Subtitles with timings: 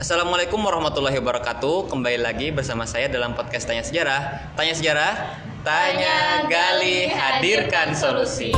[0.00, 1.92] Assalamualaikum warahmatullahi wabarakatuh.
[1.92, 4.48] Kembali lagi bersama saya dalam podcast Tanya Sejarah.
[4.56, 5.12] Tanya Sejarah,
[5.60, 8.48] tanya, gali, hadirkan solusi.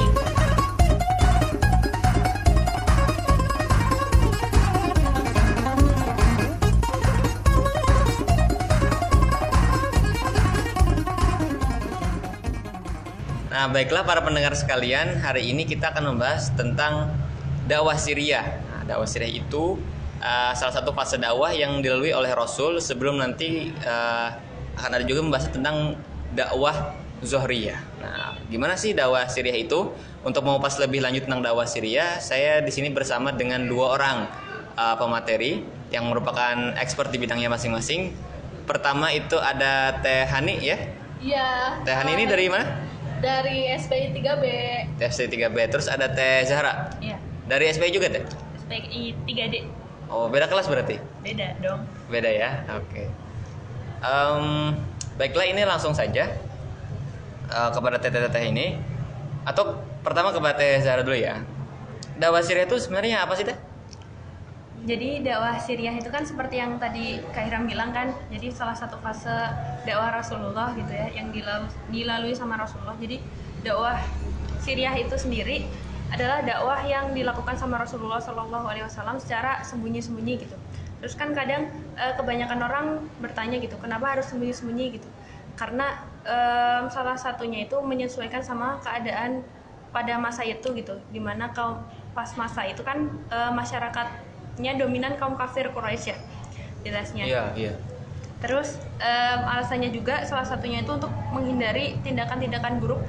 [13.50, 17.11] Nah, baiklah para pendengar sekalian, hari ini kita akan membahas tentang
[17.66, 18.62] dakwah Syria.
[18.70, 19.82] Nah, dakwah Syria itu
[20.23, 24.31] uh, salah satu fase dakwah yang dilalui oleh Rasul sebelum nanti uh,
[24.79, 25.98] akan ada juga membahas tentang
[26.32, 27.79] dakwah Zohriyah.
[28.03, 29.93] Nah, gimana sih dakwah Syria itu?
[30.22, 34.19] Untuk mengupas lebih lanjut tentang dakwah Syria, saya di sini bersama dengan dua orang
[34.78, 38.14] uh, pemateri yang merupakan expert di bidangnya masing-masing.
[38.64, 40.78] Pertama itu ada Teh Hani ya.
[41.19, 41.48] Iya.
[41.83, 42.67] Teh Hani ini dari mana?
[43.23, 44.45] Dari SPI 3B.
[44.98, 45.56] Teh SPI 3B.
[45.70, 46.91] Terus ada Teh Zahra.
[47.03, 47.19] Iya.
[47.50, 48.25] Dari SPI juga Teh?
[48.67, 49.81] SPI 3D.
[50.12, 51.00] Oh, beda kelas berarti?
[51.25, 51.89] Beda dong.
[52.12, 52.69] Beda ya.
[52.77, 53.09] Oke.
[54.05, 54.77] Em,
[55.17, 56.28] baiklah ini langsung saja
[57.48, 58.77] eh, kepada teteh-teteh ini
[59.48, 61.41] atau pertama kepada Teh Zahra dulu ya.
[62.20, 63.56] Dakwah Syria itu sebenarnya apa sih Teh?
[64.83, 68.98] Jadi dakwah Syriah itu kan seperti yang tadi Kak Hiram bilang kan, jadi salah satu
[68.98, 69.31] fase
[69.87, 72.98] dakwah Rasulullah gitu ya, yang dilalui, dilalui sama Rasulullah.
[72.98, 73.22] Jadi
[73.62, 74.03] dakwah
[74.59, 75.70] Syriah itu sendiri
[76.13, 80.57] adalah dakwah yang dilakukan sama Rasulullah Shallallahu Alaihi Wasallam secara sembunyi-sembunyi gitu.
[81.01, 82.87] Terus kan kadang eh, kebanyakan orang
[83.19, 85.09] bertanya gitu, kenapa harus sembunyi-sembunyi gitu?
[85.57, 89.43] Karena em, salah satunya itu menyesuaikan sama keadaan
[89.93, 91.81] pada masa itu gitu, di mana kaum
[92.13, 96.19] pas masa itu kan eh, masyarakatnya dominan kaum kafir Quraisy ya,
[96.85, 97.25] jelasnya.
[97.57, 97.73] iya.
[98.45, 103.01] Terus em, alasannya juga salah satunya itu untuk menghindari tindakan-tindakan buruk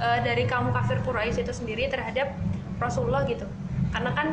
[0.00, 2.32] eh, dari kaum kafir Quraisy itu sendiri terhadap
[2.80, 3.48] Rasulullah gitu.
[3.92, 4.28] Karena kan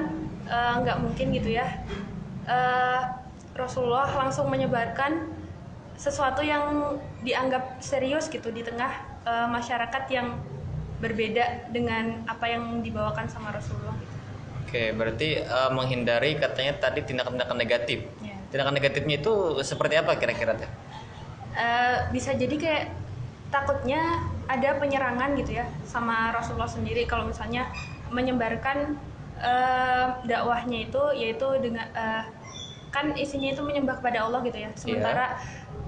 [0.47, 1.67] eh, nggak mungkin gitu ya
[2.47, 3.01] eh,
[3.53, 5.29] Rasulullah langsung menyebarkan
[5.93, 8.91] sesuatu yang dianggap serius gitu di tengah
[9.23, 10.35] eh, masyarakat yang
[11.03, 13.95] berbeda dengan apa yang dibawakan sama Rasulullah.
[13.99, 14.13] Gitu.
[14.63, 17.99] Oke, berarti eh, menghindari katanya tadi tindakan-tindakan negatif.
[18.25, 18.35] Ya.
[18.49, 20.57] Tindakan negatifnya itu seperti apa kira-kira?
[21.53, 22.85] Eh, bisa jadi kayak
[23.53, 24.01] takutnya
[24.53, 27.09] ada penyerangan gitu ya sama Rasulullah sendiri.
[27.09, 27.65] Kalau misalnya
[28.13, 28.97] menyebarkan
[29.41, 32.23] eh, dakwahnya itu yaitu dengan eh,
[32.93, 34.69] kan isinya itu menyembah kepada Allah gitu ya.
[34.77, 35.41] Sementara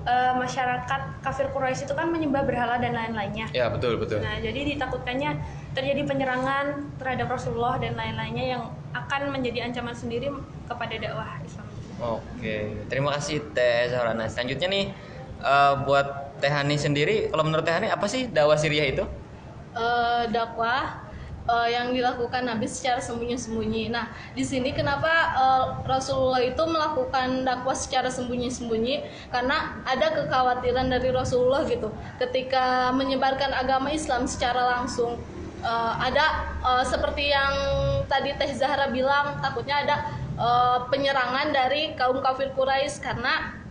[0.09, 3.45] eh, masyarakat kafir Quraisy itu kan menyembah berhala dan lain-lainnya.
[3.53, 4.25] Ya, betul, betul.
[4.25, 5.37] nah jadi ditakutkannya
[5.77, 8.63] terjadi penyerangan terhadap Rasulullah dan lain-lainnya yang
[8.95, 10.31] akan menjadi ancaman sendiri
[10.65, 11.67] kepada dakwah Islam.
[11.95, 14.17] Oke, terima kasih Teh Zahra.
[14.17, 14.85] Nah, selanjutnya nih
[15.45, 19.01] eh, buat Teh Hani sendiri, kalau menurut Teh Hani apa sih dakwah Syria itu?
[19.75, 21.03] eh, dakwah
[21.50, 23.91] eh, yang dilakukan Nabi secara sembunyi-sembunyi.
[23.91, 28.95] Nah, di sini kenapa eh, Rasulullah itu melakukan dakwah secara sembunyi-sembunyi?
[29.33, 31.89] Karena ada kekhawatiran dari Rasulullah gitu,
[32.22, 35.17] ketika menyebarkan agama Islam secara langsung.
[35.66, 36.25] Eh, ada
[36.62, 37.53] eh, seperti yang
[38.06, 39.95] tadi Teh Zahra bilang, takutnya ada
[40.38, 43.64] eh, penyerangan dari kaum kafir Quraisy karena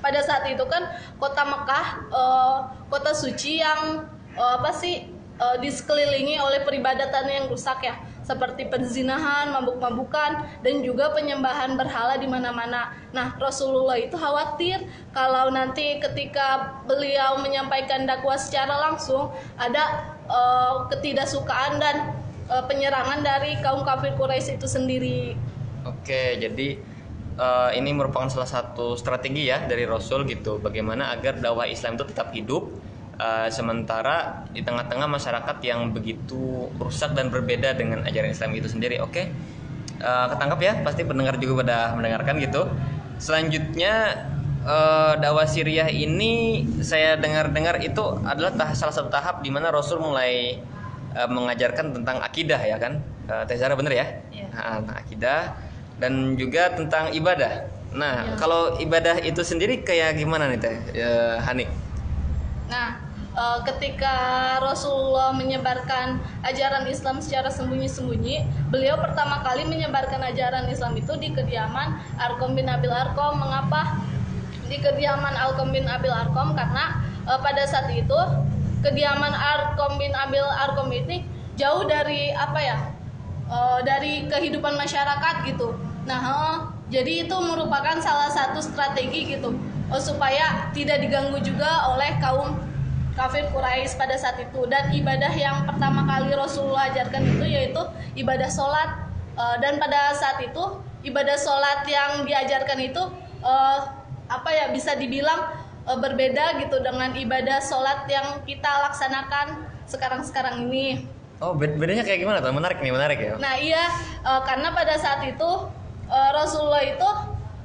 [0.00, 5.68] pada saat itu kan kota Mekah eh, kota suci yang eh, apa sih eh, di
[5.72, 7.96] sekelilingi oleh peribadatan yang rusak ya
[8.30, 12.94] seperti perzinahan, mabuk-mabukan dan juga penyembahan berhala di mana-mana.
[13.10, 21.82] Nah, Rasulullah itu khawatir kalau nanti ketika beliau menyampaikan dakwah secara langsung ada eh, ketidaksukaan
[21.82, 22.14] dan
[22.46, 25.34] eh, penyerangan dari kaum kafir Quraisy itu sendiri.
[25.82, 26.78] Oke, jadi
[27.40, 32.04] eh, ini merupakan salah satu strategi ya dari Rasul gitu, bagaimana agar dakwah Islam itu
[32.12, 32.62] tetap hidup
[33.16, 39.00] eh, sementara di tengah-tengah masyarakat yang begitu rusak dan berbeda dengan ajaran Islam itu sendiri.
[39.00, 39.22] Oke,
[40.00, 42.64] Eh, ketangkap ya, pasti pendengar juga pada mendengarkan gitu.
[43.20, 44.16] Selanjutnya
[44.64, 50.00] eh, dakwah Syriah ini saya dengar-dengar itu adalah tah- salah satu tahap di mana Rasul
[50.00, 50.56] mulai
[51.12, 52.96] eh, mengajarkan tentang akidah ya kan,
[53.46, 54.06] Teh Zahra bener ya?
[54.32, 54.48] Iya.
[54.50, 55.52] Nah, akidah
[56.00, 57.68] dan juga tentang ibadah.
[57.92, 61.68] Nah, kalau ibadah itu sendiri kayak gimana nih Teh Eh, Hani?
[62.72, 63.02] Nah,
[63.36, 64.14] eh, ketika
[64.64, 72.00] Rasulullah menyebarkan ajaran Islam secara sembunyi-sembunyi, beliau pertama kali menyebarkan ajaran Islam itu di kediaman
[72.16, 73.36] Arkom bin Abil Arkom.
[73.36, 74.00] Mengapa
[74.70, 76.56] di kediaman Arkom bin Abil Arkom?
[76.56, 78.20] Karena eh, pada saat itu
[78.80, 81.26] kediaman Arkom bin Abil Arkom ini
[81.60, 82.78] jauh dari apa ya?
[83.50, 85.89] eh, dari kehidupan masyarakat gitu.
[86.08, 86.56] Nah, eh,
[86.88, 89.52] jadi itu merupakan salah satu strategi gitu
[89.92, 92.56] eh, supaya tidak diganggu juga oleh kaum
[93.16, 97.82] kafir Quraisy pada saat itu dan ibadah yang pertama kali Rasulullah ajarkan itu yaitu
[98.16, 99.10] ibadah sholat
[99.40, 100.64] Eh, dan pada saat itu
[101.00, 103.02] ibadah sholat yang diajarkan itu
[103.40, 103.78] eh,
[104.28, 105.48] apa ya bisa dibilang
[105.88, 111.08] eh, berbeda gitu dengan ibadah sholat yang kita laksanakan sekarang-sekarang ini.
[111.40, 112.52] Oh, bed- bedanya kayak gimana tuh?
[112.52, 113.40] Menarik nih, menarik ya.
[113.40, 113.88] Nah iya
[114.44, 115.50] karena pada saat itu
[116.10, 117.10] eh, Rasulullah itu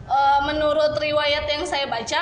[0.05, 2.21] eh, menurut riwayat yang saya baca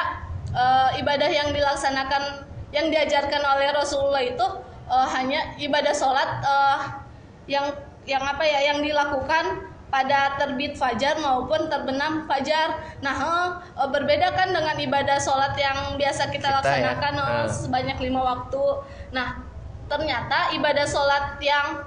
[0.55, 4.47] eh, ibadah yang dilaksanakan yang diajarkan oleh Rasulullah itu
[4.89, 6.79] eh, hanya ibadah sholat eh,
[7.51, 12.81] yang yang apa ya yang dilakukan pada terbit fajar maupun terbenam fajar.
[13.05, 13.15] Nah
[13.77, 16.55] eh, berbeda kan dengan ibadah sholat yang biasa kita, Kita ya,
[16.97, 17.45] laksanakan eh, eh.
[17.51, 18.65] sebanyak lima waktu.
[19.13, 19.45] Nah
[19.85, 21.85] ternyata ibadah sholat yang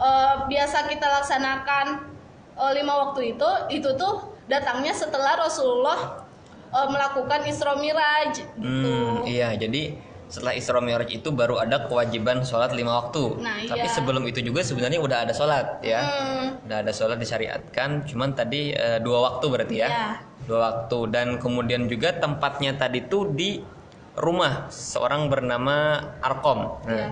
[0.00, 2.13] eh, biasa kita laksanakan
[2.54, 4.14] lima waktu itu itu tuh
[4.46, 6.22] datangnya setelah Rasulullah
[6.70, 8.62] eh, melakukan Isra Miraj gitu.
[8.62, 13.38] Hmm, iya, jadi setelah Isra Mi'raj itu baru ada kewajiban sholat lima waktu.
[13.38, 13.92] Nah, Tapi iya.
[13.92, 16.00] sebelum itu juga sebenarnya udah ada sholat ya.
[16.00, 19.88] Hmm, Udah ada sholat disyariatkan, cuman tadi eh, dua waktu berarti ya.
[19.88, 20.08] Iya.
[20.44, 23.62] Dua waktu dan kemudian juga tempatnya tadi tuh di
[24.14, 26.82] rumah seorang bernama Arkom.
[26.82, 27.08] Nah, Iya.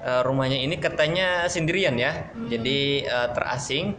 [0.00, 2.48] eh, rumahnya ini katanya sendirian ya, Hmm.
[2.48, 3.96] jadi eh, terasing.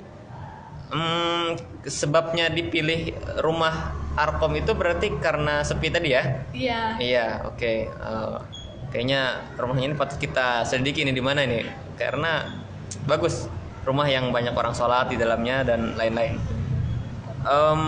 [0.85, 6.23] Hmm, sebabnya dipilih rumah Arkom itu berarti karena sepi tadi ya?
[6.53, 6.81] Iya.
[7.01, 7.73] Iya, oke.
[7.89, 8.37] Eh,
[8.93, 11.67] kayaknya rumahnya ini patut kita selidiki ini di mana ini,
[11.99, 12.47] karena
[13.03, 13.49] bagus
[13.83, 16.39] rumah yang banyak orang sholat di dalamnya dan lain-lain.
[17.45, 17.81] Em,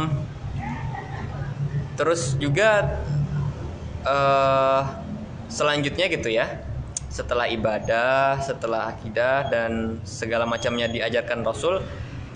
[1.97, 3.01] terus juga
[4.07, 4.81] eh
[5.47, 6.59] selanjutnya gitu ya,
[7.07, 11.79] setelah ibadah, setelah akidah dan segala macamnya diajarkan Rasul,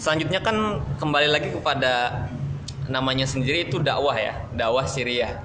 [0.01, 2.25] selanjutnya kan kembali lagi kepada
[2.89, 5.37] namanya sendiri itu dakwah ya, dakwah Syria.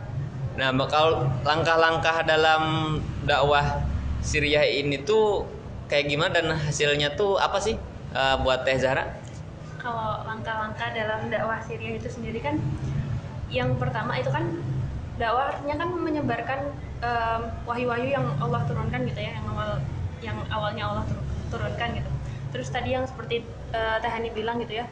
[0.56, 2.96] Nah, bakal langkah-langkah dalam
[3.28, 3.84] dakwah
[4.24, 5.44] Syria ini tuh
[5.92, 7.76] kayak gimana dan hasilnya tuh apa sih
[8.16, 9.26] eh, buat Teh Zahra?
[9.86, 12.58] kalau langkah-langkah dalam dakwah Syria itu sendiri kan
[13.46, 14.50] yang pertama itu kan
[15.14, 16.60] dakwahnya kan menyebarkan
[17.06, 19.78] em, wahyu-wahyu yang Allah turunkan gitu ya yang awal
[20.18, 21.22] yang awalnya Allah tur-
[21.54, 22.10] turunkan gitu
[22.50, 24.86] terus tadi yang seperti eh, Teh Hani bilang gitu ya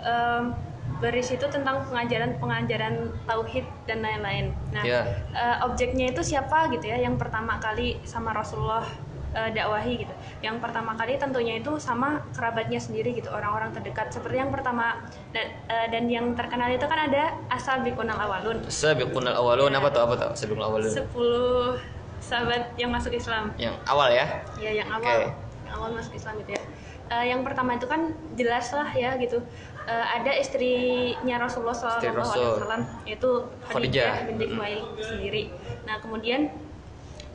[0.00, 0.52] em,
[0.96, 2.94] berisi itu tentang pengajaran-pengajaran
[3.24, 5.00] tauhid dan lain-lain nah Iya.
[5.30, 8.84] eh, objeknya itu siapa gitu ya yang pertama kali sama Rasulullah
[9.30, 14.36] eh, dakwahi gitu yang pertama kali tentunya itu sama kerabatnya sendiri gitu orang-orang terdekat seperti
[14.36, 14.98] yang pertama
[15.30, 20.02] dan, eh, dan yang terkenal itu kan ada asal bikunal awalun Sabiqunal awalun apa tuh
[20.02, 20.30] apa tuh?
[20.34, 20.90] Sabiqunal awalun.
[20.90, 21.78] 10
[22.20, 24.26] sahabat yang masuk Islam Yang awal ya.
[24.56, 25.32] ya yang awal Oke.
[25.64, 26.62] yang awal masuk Islam gitu ya
[27.10, 29.42] Eh, yang pertama itu kan jelas lah ya gitu
[29.80, 31.98] Eh, ada istrinya Rasulullah SAW
[33.02, 33.30] itu
[33.66, 33.66] Khadijah.
[33.66, 34.44] Khadijah binti.
[34.54, 35.42] Khuwailid sendiri
[35.82, 36.46] nah kemudian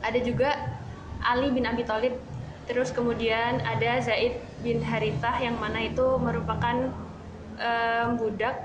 [0.00, 0.54] ada juga
[1.20, 2.16] Ali bin Abi Thalib
[2.64, 6.88] terus kemudian ada Zaid bin Harithah yang mana itu merupakan
[7.58, 8.56] em, budak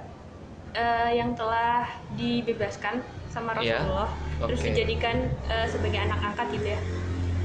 [0.72, 3.82] eh, yang telah dibebaskan sama Iya.
[3.84, 4.12] Rasulullah
[4.48, 4.68] terus Oke.
[4.72, 5.16] dijadikan
[5.50, 6.82] eh, sebagai anak angkat gitu ya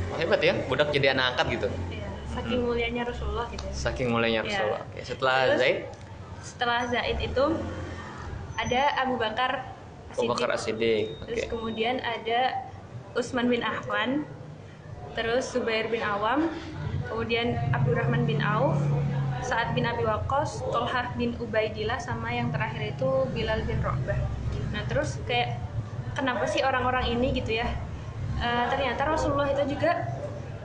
[0.06, 1.68] Oh, hebat ya, budak jadi anak angkat gitu.
[1.90, 2.05] Iya,
[2.36, 3.72] saking mulianya Rasulullah gitu ya.
[3.72, 4.48] Saking mulainya Iya.
[4.52, 4.82] Rasulullah.
[4.84, 5.78] Oke, setelah Terus, Zaid,
[6.46, 7.44] Setelah Zaid itu
[8.56, 9.52] ada Abu Bakar
[10.14, 11.16] Abu Bakar As-Siddiq.
[11.26, 11.48] Terus Oke.
[11.50, 12.40] kemudian ada
[13.12, 14.24] Utsman bin Affan,
[15.12, 16.52] terus Zubair bin Awam,
[17.08, 18.76] kemudian Abdurrahman bin Auf,
[19.44, 24.16] Sa'ad bin Abi Waqqas, Tolhah bin Ubaidillah sama yang terakhir itu Bilal bin Rabah.
[24.72, 25.60] Nah, terus kayak
[26.16, 27.68] kenapa sih orang-orang ini gitu ya?
[28.36, 30.04] Eh, ternyata Rasulullah itu juga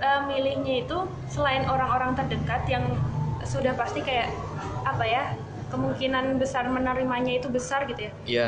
[0.01, 2.83] eh, milihnya itu selain orang-orang terdekat yang
[3.43, 4.33] sudah pasti kayak
[4.83, 5.23] apa ya?
[5.71, 8.47] kemungkinan besar menerimanya itu besar gitu ya Iya.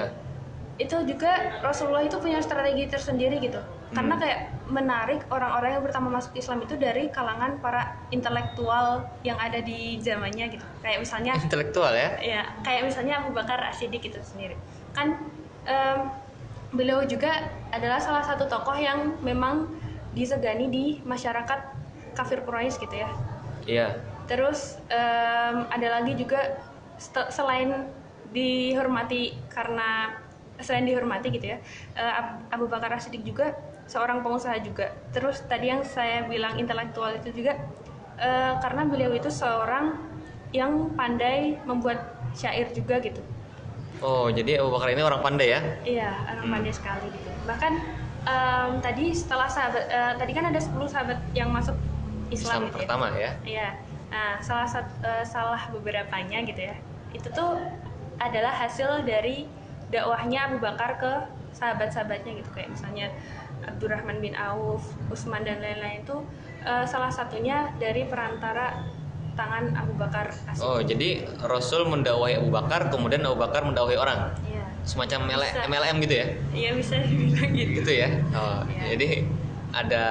[0.75, 1.31] itu juga
[1.63, 3.63] Rasulullah itu punya strategi tersendiri gitu
[3.95, 9.63] karena kayak menarik orang-orang yang pertama masuk Islam itu dari kalangan para intelektual yang ada
[9.63, 12.09] di zamannya gitu kayak misalnya Intelektual ya.
[12.19, 14.59] ya kayak misalnya Abu Bakar As-Siddiq itu sendiri
[14.91, 15.15] kan
[15.63, 16.11] em,
[16.75, 17.31] beliau juga
[17.71, 19.71] adalah salah satu tokoh yang memang
[20.13, 21.59] disegani di masyarakat
[22.13, 23.09] kafir Quraisy gitu ya
[23.63, 23.87] Iya.
[24.27, 26.39] Terus em, ada lagi juga
[27.31, 27.91] selain
[28.31, 30.11] dihormati karena
[30.59, 31.57] selain dihormati gitu ya,
[31.95, 33.51] eh, Ab- Abu Bakar As-Siddiq juga
[33.87, 34.91] seorang pengusaha juga.
[35.11, 37.55] Terus tadi yang saya bilang intelektual itu juga
[38.19, 39.95] eh, karena beliau itu seorang
[40.51, 43.19] yang pandai membuat syair juga gitu.
[44.03, 45.59] Oh, jadi Abu Bakar ini orang pandai ya?
[45.83, 46.53] Iya, orang Hmm.
[46.59, 47.31] pandai sekali gitu.
[47.47, 47.73] Bahkan
[48.23, 51.75] em, tadi setelah sahabat eh, tadi kan ada 10 sahabat yang masuk
[52.31, 52.81] Islam Islam, gitu ya.
[52.87, 53.31] pertama ya.
[53.43, 53.69] Iya.
[54.13, 54.93] Nah, salah satu
[55.25, 56.75] salah beberapanya gitu ya.
[57.13, 57.61] Itu tuh
[58.21, 59.49] adalah hasil dari
[59.89, 61.11] dakwahnya Abu Bakar ke
[61.53, 63.13] sahabat-sahabatnya gitu kayak misalnya
[63.63, 66.17] Abdurrahman bin Auf, Utsman dan lain-lain itu
[66.65, 68.81] eh, salah satunya dari perantara
[69.33, 70.61] tangan Abu Bakar As-Siddiq.
[70.61, 74.19] Oh, jadi Rasul mendakwahi Abu Bakar, kemudian Abu Bakar mendakwahi orang.
[74.45, 74.52] Iya.
[74.83, 75.63] Semacam Bisa.
[75.65, 77.69] MLM gitu ya Iya bisa dibilang gitu.
[77.81, 78.83] gitu ya oh Iya.
[78.95, 79.07] jadi
[79.73, 80.05] ada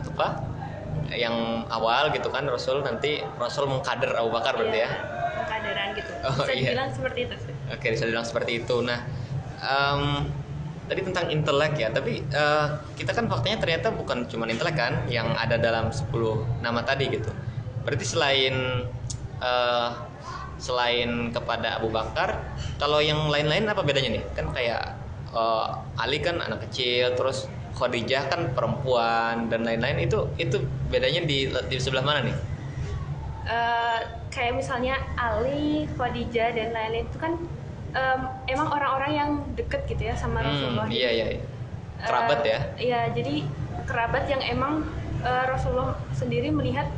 [0.00, 0.28] apa
[1.12, 4.90] yang awal gitu kan Rasul nanti Rasul mengkader Abu Bakar berarti ya
[5.34, 6.12] Pengkaderan gitu.
[6.24, 6.70] Oh, bisa iya.
[6.72, 7.54] dibilang seperti itu sih.
[7.68, 8.76] Oke, bisa dibilang seperti itu.
[8.80, 9.02] Nah,
[9.60, 10.02] em,
[10.86, 15.34] tadi tentang intelek ya, tapi eh, kita kan faktanya ternyata bukan cuma intelek kan yang
[15.34, 16.08] ada dalam 10
[16.62, 17.28] nama tadi gitu.
[17.82, 18.54] Berarti selain
[19.42, 19.88] eh,
[20.64, 22.40] selain kepada Abu Bakar,
[22.80, 24.24] kalau yang lain-lain apa bedanya nih?
[24.32, 24.96] Kan kayak
[25.36, 25.66] eh,
[26.00, 27.44] Ali kan anak kecil, terus
[27.76, 32.36] Khadijah kan perempuan dan lain-lain itu itu bedanya di di sebelah mana nih?
[33.44, 33.98] Eh,
[34.32, 37.32] kayak misalnya Ali, Khadijah dan lain-lain itu kan
[37.94, 40.88] em, emang orang-orang yang deket gitu ya sama Rasulullah.
[40.88, 41.26] Hmm, iya iya.
[41.36, 41.42] iya.
[41.44, 42.58] Eh, Kerabat ya.
[42.80, 43.34] Iya, jadi
[43.84, 44.88] kerabat yang emang
[45.20, 46.88] eh, Rasulullah sendiri melihat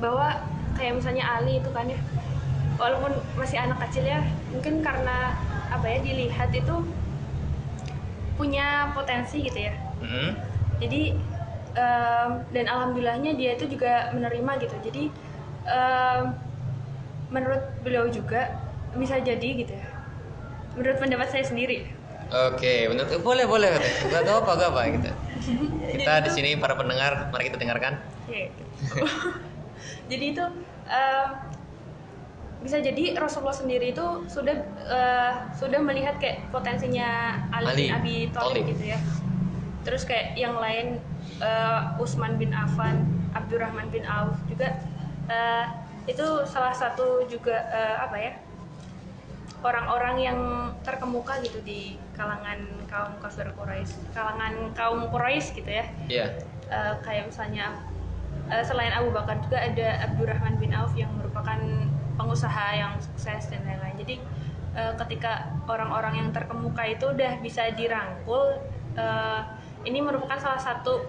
[0.00, 0.40] bahwa
[0.78, 1.98] kayak misalnya Ali itu kan ya,
[2.80, 5.36] walaupun masih anak kecil ya, mungkin karena
[5.68, 6.74] apa ya dilihat itu
[8.40, 9.74] punya potensi gitu ya.
[10.00, 10.32] Mm-mm.
[10.80, 11.02] Jadi
[11.76, 14.76] em, dan alhamdulillahnya dia itu juga menerima gitu.
[14.80, 15.02] Jadi
[15.68, 16.22] em,
[17.28, 18.56] menurut beliau juga
[18.96, 19.86] bisa jadi gitu ya.
[20.74, 21.84] Menurut pendapat saya sendiri.
[22.30, 23.10] Oke, benar.
[23.10, 23.74] Eh, Boleh, boleh.
[24.08, 25.10] Gak tau apa, apa gitu.
[25.90, 27.98] Kita di sini para pendengar, mari kita dengarkan.
[28.30, 28.46] Iya,
[30.10, 30.44] jadi itu
[30.86, 31.28] em,
[32.60, 38.16] bisa jadi Rasulullah sendiri itu sudah eh, sudah melihat kayak potensinya Ali, Ali, bin Abi
[38.28, 38.98] Thalib gitu ya.
[39.80, 41.00] Terus kayak yang lain
[41.40, 44.76] eh, Utsman bin Affan, Abdurrahman bin Auf juga
[45.32, 45.64] eh,
[46.04, 48.32] itu salah satu juga eh, apa ya
[49.60, 50.38] orang-orang yang
[50.84, 55.84] terkemuka gitu di kalangan kaum kafir Quraisy, kalangan kaum Quraisy gitu ya.
[56.08, 56.26] Iya.
[56.68, 57.76] Eh, kayak misalnya
[58.52, 61.60] eh, selain Abu Bakar juga ada Abdurrahman bin Auf yang merupakan
[62.20, 63.96] pengusaha yang sukses dan lain-lain.
[63.96, 64.14] Jadi
[64.76, 65.32] eh, ketika
[65.64, 68.60] orang-orang yang terkemuka itu udah bisa dirangkul,
[68.94, 69.40] eh,
[69.88, 71.00] ini merupakan salah satu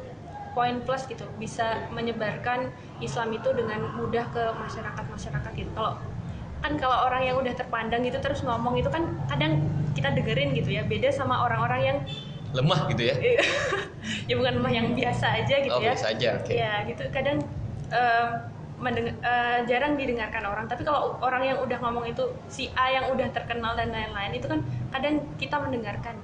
[0.55, 5.71] poin plus gitu, bisa menyebarkan Islam itu dengan mudah ke masyarakat-masyarakat gitu.
[5.75, 5.99] Kalau
[6.61, 9.65] kan kalau orang yang udah terpandang gitu terus ngomong itu kan kadang
[9.97, 11.97] kita dengerin gitu ya, beda sama orang-orang yang
[12.51, 13.15] Lemah gitu ya.
[14.29, 16.51] ya bukan mah yang biasa aja gitu Oh, ya biasa aja, oke.
[16.51, 17.39] ya gitu kadang
[17.87, 18.27] em,
[18.81, 23.13] mendeng- eh, jarang didengarkan orang tapi kalau orang yang udah ngomong itu si A yang
[23.13, 24.59] udah terkenal dan lain-lain itu kan
[24.89, 26.17] kadang kita mendengarkan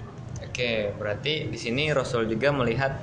[0.57, 2.97] Oke, berarti di sini Rasul juga melihat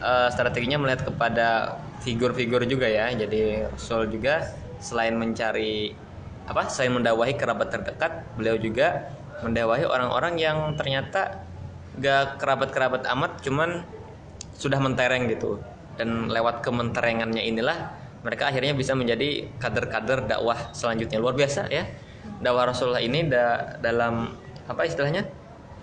[0.00, 3.12] eh, strateginya melihat kepada figur-figur juga ya.
[3.12, 4.44] Jadi Rasul juga
[4.80, 5.92] selain mencari
[6.48, 6.68] apa?
[6.72, 11.40] Selain mendakwahi kerabat terdekat, beliau juga mendakwahi orang-orang yang ternyata
[12.00, 13.84] gak kerabat-kerabat amat, cuman
[14.56, 15.60] sudah mentereng gitu.
[15.96, 21.16] Dan lewat kementerengannya inilah mereka akhirnya bisa menjadi kader-kader dakwah selanjutnya.
[21.20, 21.88] Luar biasa ya.
[22.40, 24.36] Dakwah Rasulullah ini da- dalam
[24.68, 25.40] apa istilahnya?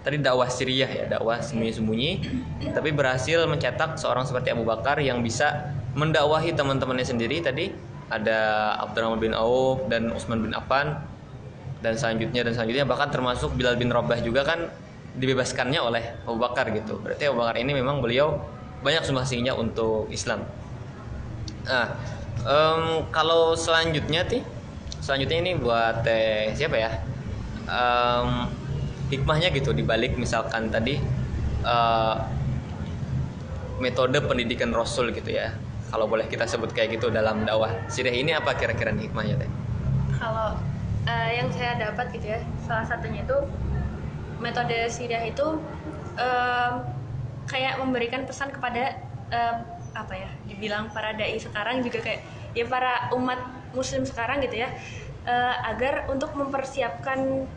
[0.07, 2.11] tadi dakwah Siriah ya dakwah sembunyi-sembunyi
[2.71, 7.43] tapi berhasil mencetak seorang seperti Abu Bakar yang bisa mendakwahi teman-temannya sendiri.
[7.43, 7.75] Tadi
[8.07, 11.03] ada Abdurrahman bin Auf dan Utsman bin Affan
[11.83, 12.85] dan selanjutnya dan selanjutnya.
[12.87, 14.71] Bahkan termasuk Bilal bin Rabah juga kan
[15.17, 17.03] dibebaskannya oleh Abu Bakar gitu.
[17.03, 18.39] Berarti Abu Bakar ini memang beliau
[18.85, 20.45] banyak sumbangsinya untuk Islam.
[21.67, 21.99] Nah
[22.45, 24.43] em, kalau selanjutnya ti?
[25.01, 26.91] Selanjutnya ini buat teh siapa ya?
[27.67, 28.51] Em,
[29.07, 30.99] hikmahnya gitu dibalik misalkan tadi
[31.65, 32.15] eh,
[33.79, 35.55] metode pendidikan Rasul gitu ya.
[35.87, 37.71] Kalau boleh kita sebut kayak gitu dalam dakwah.
[37.87, 39.49] Sirih ini apa kira-kira hikmahnya teh
[40.17, 40.57] kalau
[41.05, 43.37] eh, yang saya dapat gitu ya salah satunya itu
[44.41, 45.61] metode Siriah itu
[46.17, 46.73] em,
[47.47, 48.97] kayak memberikan pesan kepada
[49.31, 49.55] em,
[49.97, 52.21] apa ya dibilang para dai sekarang juga kayak
[52.53, 53.41] ya para umat
[53.73, 54.69] muslim sekarang gitu ya
[55.25, 57.49] eh, agar untuk mempersiapkan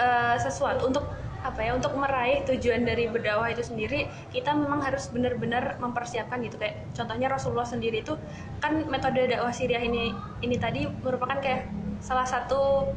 [0.00, 1.04] eh, sesuatu untuk
[1.44, 6.56] apa ya untuk meraih tujuan dari berdakwah itu sendiri kita memang harus benar-benar mempersiapkan gitu
[6.56, 8.16] kayak contohnya Rasulullah sendiri itu
[8.64, 10.08] kan metode dakwah Siriah ini
[10.40, 11.68] ini tadi merupakan kayak
[12.00, 12.88] salah satu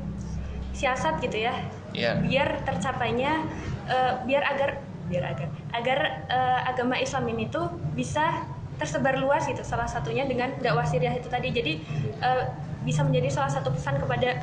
[0.71, 1.59] siasat gitu ya
[1.97, 2.21] Iya.
[2.21, 3.41] biar tercapainya
[3.89, 4.69] eh, biar agar
[5.07, 8.45] biar agar agar eh, agama Islam ini tuh bisa
[8.77, 11.73] tersebar luas gitu salah satunya dengan dakwah Siriah itu tadi jadi
[12.17, 12.43] eh,
[12.81, 14.37] bisa menjadi salah satu pesan kepada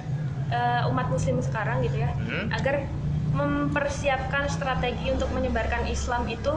[0.50, 2.50] eh, umat muslim sekarang gitu ya Hmm.
[2.50, 2.82] agar
[3.34, 6.52] mempersiapkan strategi untuk menyebarkan Islam itu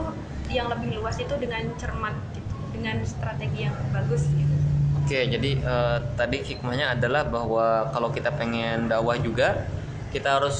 [0.47, 4.53] yang lebih luas itu dengan cermat gitu dengan strategi yang bagus gitu
[4.97, 9.63] Oke, jadi eh, tadi hikmahnya adalah bahwa kalau kita pengen dakwah juga,
[10.11, 10.57] kita harus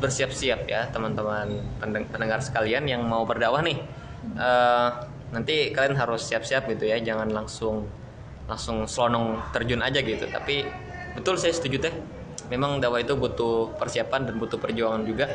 [0.00, 1.44] bersiap-siap ya, teman-teman
[1.76, 3.76] pendeng- pendengar sekalian yang mau berdakwah nih.
[4.24, 4.88] Eh,
[5.30, 7.86] nanti kalian harus siap-siap gitu ya, jangan langsung
[8.50, 10.26] langsung selonong terjun aja gitu.
[10.26, 10.66] Tapi
[11.14, 11.94] betul saya setuju teh.
[12.50, 15.30] Memang dakwah itu butuh persiapan dan butuh perjuangan juga.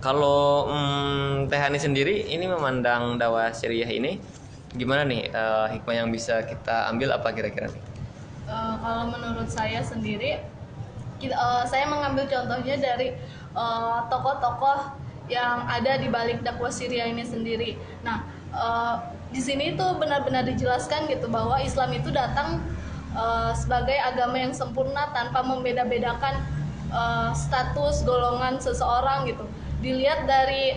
[0.00, 4.16] Kalau hmm, Teh Hani sendiri ini memandang dakwah Syriah ini
[4.70, 7.82] gimana nih eh, hikmah yang bisa kita ambil apa kira-kira nih?
[8.48, 10.38] Eh, kalau menurut saya sendiri,
[11.20, 13.12] kita- eh, saya mengambil contohnya dari
[14.06, 14.78] tokoh-tokoh
[15.26, 17.78] yang ada di balik dakwah Syria ini sendiri.
[18.06, 18.22] Nah,
[18.54, 18.96] eh,
[19.30, 22.62] di sini itu benar-benar dijelaskan gitu bahwa Islam itu datang
[23.14, 26.42] eh, sebagai agama yang sempurna tanpa membeda-bedakan
[26.90, 29.44] eh, status golongan seseorang gitu.
[29.80, 30.76] Dilihat dari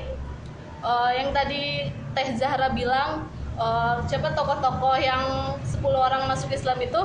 [0.81, 3.25] eh, yang tadi Teh Zahra bilang
[3.57, 7.01] eh, siapa tokoh-tokoh yang 10 orang masuk Islam itu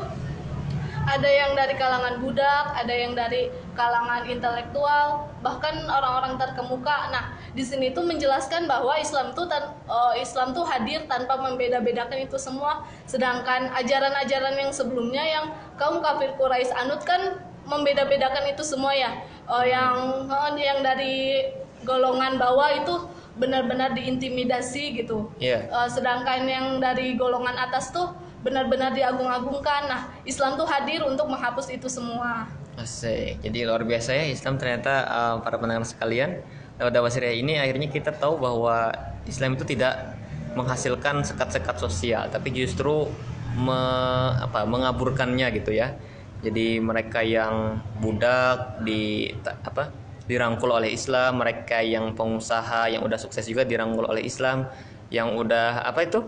[1.09, 7.09] ada yang dari kalangan budak, ada yang dari kalangan intelektual, bahkan orang-orang terkemuka.
[7.09, 12.21] Nah, di sini tuh menjelaskan bahwa Islam tuh tan- eh, Islam tuh hadir tanpa membeda-bedakan
[12.21, 12.85] itu semua.
[13.09, 15.47] Sedangkan ajaran-ajaran yang sebelumnya yang
[15.81, 19.25] kaum kafir Quraisy anut kan membeda-bedakan itu semua ya.
[19.49, 21.49] Eh, yang eh, yang dari
[21.85, 22.95] golongan bawah itu
[23.39, 25.31] benar-benar diintimidasi gitu.
[25.41, 25.71] Iya.
[25.71, 28.13] Eh, sedangkan yang dari golongan atas tuh
[28.45, 29.91] benar-benar diagung-agungkan.
[29.91, 32.47] Nah, Islam tuh hadir untuk menghapus itu semua.
[32.79, 33.43] Asik.
[33.43, 36.45] Jadi luar biasa ya Islam ternyata eh, para pendengar sekalian
[36.79, 38.95] dakwah Syriah ini akhirnya kita tahu bahwa
[39.27, 40.15] Islam itu tidak
[40.55, 43.11] menghasilkan sekat-sekat sosial tapi justru
[43.59, 45.99] me- apa, mengaburkannya gitu ya.
[46.39, 49.91] Jadi mereka yang budak di apa
[50.31, 54.71] dirangkul oleh Islam, mereka yang pengusaha yang udah sukses juga dirangkul oleh Islam,
[55.11, 56.23] yang udah apa itu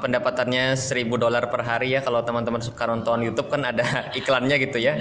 [0.00, 3.86] pendapatannya 1000 dolar per hari ya kalau teman-teman suka nonton YouTube kan ada
[4.18, 4.98] iklannya gitu ya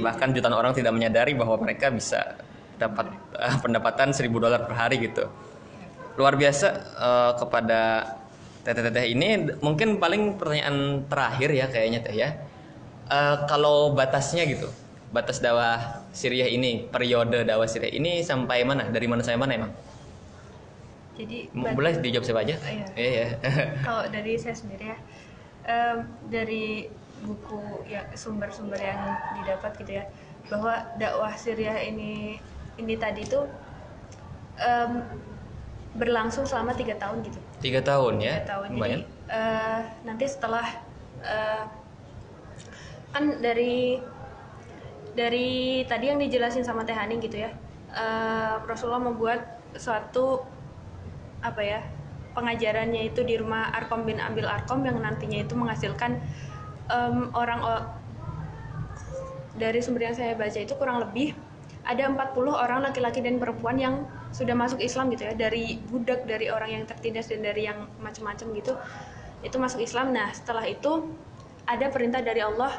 [0.00, 2.40] bahkan jutaan orang tidak menyadari bahwa mereka bisa
[2.80, 5.28] dapat eh, pendapatan 1000 dolar per hari gitu.
[6.16, 7.80] Luar biasa eh, kepada
[8.64, 9.28] teteh-teteh ini
[9.60, 12.40] mungkin paling pertanyaan terakhir ya kayaknya teh ya.
[13.12, 14.72] Eh, kalau batasnya gitu
[15.10, 18.88] batas dakwah Syriah ini periode dakwah Syriah ini sampai mana?
[18.88, 19.72] Dari mana sampai mana emang?
[21.20, 22.56] Jadi boleh dijawab siapa aja?
[22.64, 22.86] Iya.
[22.96, 23.26] iya
[23.86, 24.96] kalau dari saya sendiri ya
[25.68, 26.88] em, dari
[27.20, 30.04] buku ya sumber-sumber yang didapat gitu ya
[30.48, 32.40] bahwa dakwah Syriah ini
[32.80, 33.44] ini tadi tuh
[34.56, 35.04] em,
[35.94, 37.38] berlangsung selama tiga tahun gitu.
[37.60, 38.40] Tiga tahun ya?
[38.42, 38.68] Tiga tahun.
[38.74, 39.00] Lumayan.
[39.00, 40.66] jadi eh, nanti setelah
[41.22, 41.64] eh,
[43.10, 43.98] kan dari
[45.12, 47.50] dari tadi yang dijelasin sama Teh Hani gitu ya
[47.92, 50.46] eh, Rasulullah membuat suatu
[51.42, 51.80] apa ya
[52.34, 56.22] pengajarannya itu di rumah Arkom bin Abil Arkom yang nantinya itu menghasilkan
[56.86, 57.58] em, orang
[59.58, 61.34] dari sumber yang saya baca itu kurang lebih
[61.84, 63.94] ada 40 orang laki-laki dan perempuan yang
[64.30, 68.46] sudah masuk Islam gitu ya dari budak dari orang yang tertindas dan dari yang macam-macam
[68.54, 68.72] gitu
[69.40, 70.12] itu masuk Islam.
[70.12, 71.08] Nah setelah itu
[71.64, 72.72] ada perintah dari Allah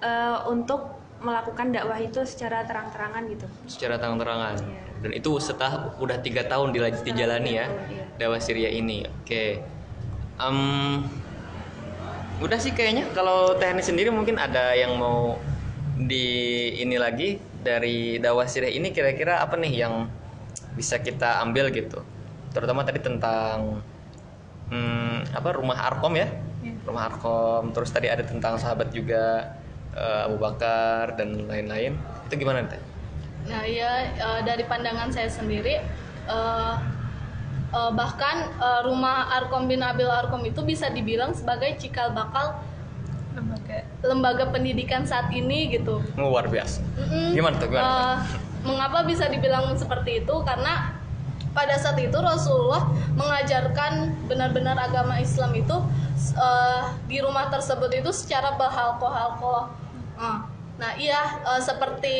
[0.00, 3.46] eh, untuk melakukan dakwah itu secara terang-terangan gitu.
[3.68, 4.56] Secara terang-terangan.
[4.60, 4.82] Iya.
[5.04, 8.04] dan itu setelah udah tiga tahun dilaj- dijalani ya tahun, iya.
[8.16, 9.04] dakwah Syria ini.
[9.04, 9.60] Oke.
[10.40, 11.04] Em,
[12.40, 13.12] udah sih kayaknya.
[13.12, 15.36] Kalau teknis sendiri mungkin ada yang mau
[15.94, 16.24] di
[16.80, 20.06] ini lagi dari dakwah Syria ini kira-kira apa nih yang
[20.76, 22.04] bisa kita ambil gitu?
[22.52, 23.80] Terutama tadi tentang
[24.68, 26.28] hmm, apa rumah Arkom ya?
[26.64, 26.80] Iya.
[26.88, 29.52] rumah Arkom terus tadi ada tentang sahabat juga
[29.92, 31.96] eh, Abu Bakar dan lain-lain.
[32.28, 32.80] Itu gimana teh?
[33.44, 35.80] Nah, ya eh, dari pandangan saya sendiri
[36.28, 36.74] eh,
[37.72, 42.56] eh, bahkan eh, rumah Arkom bin Abil Arkom itu bisa dibilang sebagai cikal bakal
[44.04, 46.04] lembaga pendidikan saat ini gitu.
[46.20, 47.32] luar biasa Mm-mm.
[47.32, 47.84] Gimana tuh, gimana?
[47.88, 48.16] Eh,
[48.64, 50.34] mengapa bisa dibilang seperti itu?
[50.44, 50.94] Karena
[51.56, 52.84] pada saat itu Rasulullah
[53.16, 55.76] mengajarkan benar-benar agama Islam itu
[56.36, 59.72] eh, di rumah tersebut itu secara berhalko-halko.
[60.20, 60.38] Eh,
[60.74, 62.16] Nah, iya eh, seperti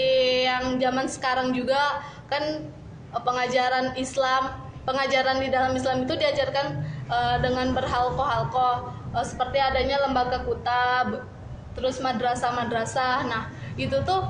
[0.46, 2.70] yang zaman sekarang juga kan
[3.10, 4.54] eh, pengajaran Islam,
[4.86, 6.66] pengajaran di dalam Islam itu diajarkan
[7.10, 11.22] eh, dengan berhalko-halko Eh, seperti adanya lembaga kutab,
[11.74, 13.26] terus madrasah-madrasah.
[13.26, 13.42] Nah,
[13.74, 14.22] itu tuh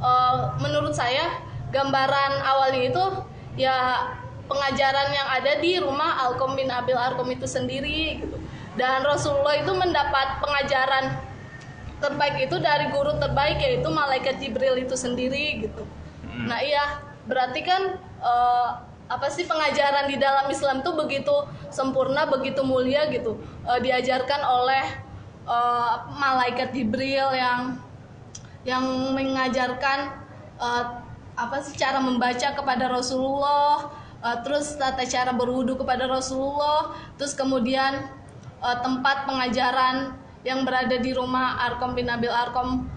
[0.00, 1.42] eh, menurut saya
[1.74, 3.04] gambaran awalnya itu
[3.58, 4.08] ya
[4.46, 8.36] pengajaran yang ada di rumah Alkom bin Abil Arkom itu sendiri gitu.
[8.72, 11.20] Dan Rasulullah itu mendapat pengajaran
[12.00, 15.84] terbaik itu dari guru terbaik yaitu malaikat Jibril itu sendiri gitu.
[16.32, 18.70] Nah, iya, berarti kan eh,
[19.12, 21.32] apa sih pengajaran di dalam Islam tuh begitu
[21.68, 23.38] sempurna, begitu mulia gitu.
[23.68, 24.84] Eh, diajarkan oleh
[25.46, 27.78] eh, malaikat Jibril yang
[28.62, 30.14] yang mengajarkan
[30.58, 30.84] eh,
[31.32, 33.90] apa sih cara membaca kepada Rasulullah,
[34.22, 38.06] eh, terus tata cara berwudu kepada Rasulullah, terus kemudian
[38.62, 42.90] eh, tempat pengajaran yang berada di rumah Arkom bin Abil Arkom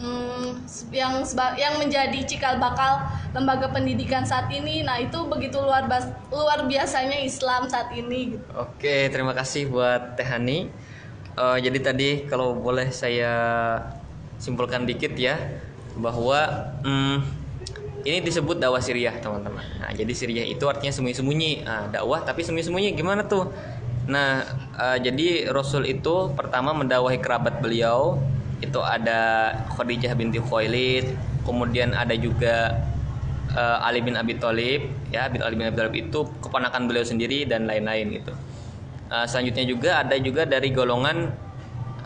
[0.00, 1.24] hmm, yang
[1.56, 4.84] yang menjadi cikal bakal lembaga pendidikan saat ini.
[4.84, 5.88] Nah, itu begitu luar
[6.28, 8.44] luar biasanya Islam saat ini gitu.
[8.56, 10.28] Oke, terima kasih buat Teh
[11.38, 13.32] Eh, jadi tadi kalau boleh saya
[14.40, 15.36] simpulkan dikit ya
[15.94, 16.48] bahwa
[16.82, 17.16] hmm,
[18.02, 19.62] ini disebut dakwah Siriah teman-teman.
[19.78, 21.62] Nah, jadi Siriah itu artinya sembunyi-sembunyi.
[21.62, 23.52] Nah, dakwah tapi sembunyi-sembunyi gimana tuh?
[24.08, 24.42] Nah,
[24.74, 28.18] eh, jadi Rasul itu pertama mendakwahi kerabat beliau
[28.60, 31.16] itu ada Khadijah binti Khuwailid,
[31.46, 32.74] kemudian ada juga
[33.54, 37.70] eh, Ali bin Abi Thalib, ya Ali bin Abi Thalib itu keponakan beliau sendiri dan
[37.70, 38.32] lain-lain gitu.
[39.10, 41.34] Eh, selanjutnya juga ada juga dari golongan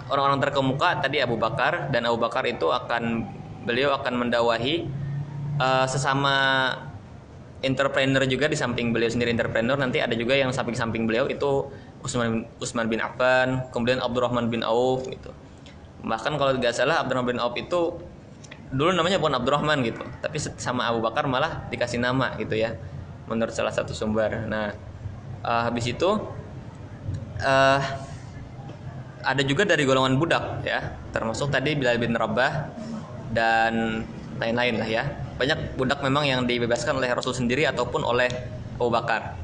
[0.09, 3.29] orang-orang terkemuka tadi Abu Bakar dan Abu Bakar itu akan
[3.69, 4.88] beliau akan mendawahi
[5.57, 6.37] uh, sesama
[7.64, 9.77] entrepreneur juga di samping beliau sendiri entrepreneur.
[9.77, 11.69] Nanti ada juga yang samping-samping beliau itu
[12.01, 15.33] Utsman Utsman bin Affan kemudian Abdurrahman bin Auf gitu.
[16.05, 18.01] Bahkan kalau tidak salah Abdurrahman bin Auf itu
[18.73, 20.01] dulu namanya bukan Abdurrahman gitu.
[20.25, 22.77] Tapi sama Abu Bakar malah dikasih nama gitu ya
[23.29, 24.45] menurut salah satu sumber.
[24.49, 24.73] Nah
[25.45, 26.43] uh, habis itu
[27.40, 27.81] uh,
[29.25, 30.94] ada juga dari golongan budak ya.
[31.11, 32.68] Termasuk tadi Bilal bin Rabah
[33.33, 34.05] dan
[34.38, 35.05] lain-lain lah ya.
[35.35, 38.29] Banyak budak memang yang dibebaskan oleh Rasul sendiri ataupun oleh
[38.79, 39.35] Abu Bakar.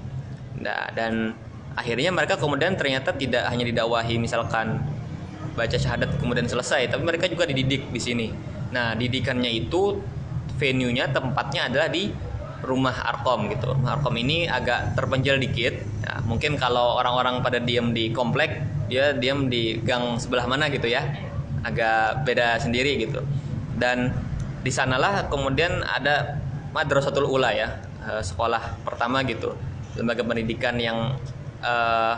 [0.60, 1.34] Nah, dan
[1.74, 4.82] akhirnya mereka kemudian ternyata tidak hanya didakwahi misalkan
[5.54, 8.28] baca syahadat kemudian selesai tapi mereka juga dididik di sini.
[8.70, 9.98] Nah didikannya itu
[10.58, 12.12] venue-nya tempatnya adalah di
[12.64, 13.72] rumah Arkom gitu.
[13.76, 15.74] Rumah Arkom ini agak terpencil dikit.
[16.04, 20.88] Ya, mungkin kalau orang-orang pada diam di komplek, dia diam di gang sebelah mana gitu
[20.88, 21.04] ya.
[21.64, 23.20] Agak beda sendiri gitu.
[23.76, 24.12] Dan
[24.60, 26.36] di sanalah kemudian ada
[26.70, 29.56] Madrasatul Ula ya, eh, sekolah pertama gitu.
[29.98, 31.18] Lembaga pendidikan yang
[31.66, 32.14] uh,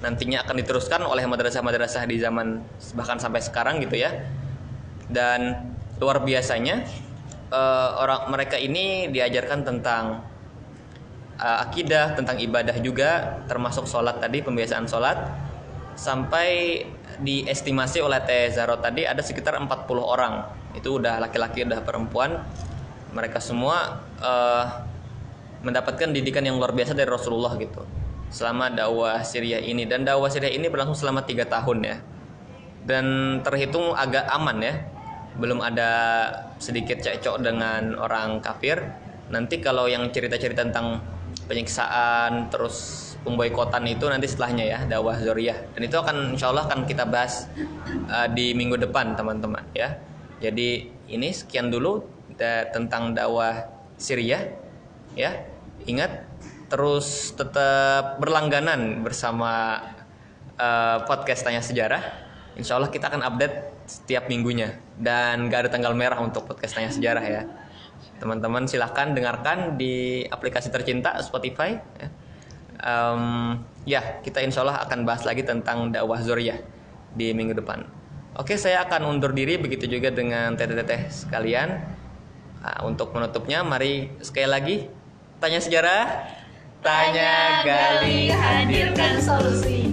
[0.00, 2.64] nantinya akan diteruskan oleh madrasah-madrasah di zaman
[2.96, 4.10] bahkan sampai sekarang gitu ya.
[5.12, 5.60] Dan
[6.00, 6.88] luar biasanya
[7.52, 10.24] uh, orang mereka ini diajarkan tentang
[11.36, 15.28] uh, akidah, tentang ibadah juga, termasuk sholat tadi, pembiasaan sholat,
[15.94, 16.82] sampai
[17.20, 19.68] diestimasi oleh Teh Zaro tadi ada sekitar 40
[20.00, 20.48] orang.
[20.72, 22.40] Itu udah laki-laki, udah perempuan.
[23.12, 24.64] Mereka semua uh,
[25.60, 27.84] mendapatkan didikan yang luar biasa dari Rasulullah gitu.
[28.32, 31.96] Selama dakwah Syria ini dan dakwah Syria ini berlangsung selama tiga tahun ya.
[32.82, 34.74] Dan terhitung agak aman ya
[35.36, 35.90] belum ada
[36.60, 38.82] sedikit cekcok dengan orang kafir.
[39.32, 41.00] Nanti kalau yang cerita-cerita tentang
[41.48, 46.84] penyiksaan terus pemboikotan itu nanti setelahnya ya dakwah Zoriyah dan itu akan insya Allah akan
[46.84, 47.46] kita bahas
[48.10, 49.96] uh, di minggu depan teman-teman ya.
[50.42, 52.02] Jadi ini sekian dulu
[52.34, 54.42] da tentang dakwah Syria
[55.14, 55.46] ya.
[55.86, 56.26] Ingat
[56.66, 59.82] terus tetap berlangganan bersama
[60.58, 62.02] uh, podcast Tanya Sejarah.
[62.58, 64.80] Insya Allah kita akan update setiap minggunya.
[64.96, 67.42] Dan gak ada tanggal merah untuk podcast tanya sejarah ya.
[68.16, 71.76] Teman-teman silahkan dengarkan di aplikasi tercinta Spotify.
[72.82, 76.58] Um, ya kita insya Allah akan bahas lagi tentang dakwah Zuriyah
[77.14, 77.84] di minggu depan.
[78.32, 81.68] Oke saya akan undur diri begitu juga dengan teteh-teteh sekalian.
[82.62, 84.76] Nah, untuk menutupnya mari sekali lagi
[85.42, 86.04] tanya sejarah.
[86.82, 89.91] Tanya gali hadirkan solusi